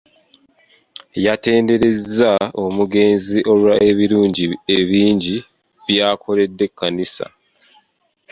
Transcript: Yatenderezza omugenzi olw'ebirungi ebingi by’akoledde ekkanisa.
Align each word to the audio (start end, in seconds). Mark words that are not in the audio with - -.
Yatenderezza 1.25 2.31
omugenzi 2.65 3.37
olw'ebirungi 3.51 4.45
ebingi 4.77 5.37
by’akoledde 5.87 6.63
ekkanisa. 6.69 7.25